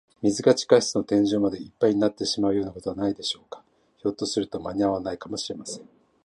[0.23, 3.63] 水が地下室の天井までいっぱいになってしまうようなことはないでしょうか。
[3.99, 5.87] ひょっとすると、まにあわないかもしれません。